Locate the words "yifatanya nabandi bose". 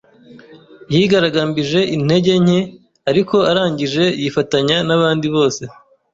4.21-5.63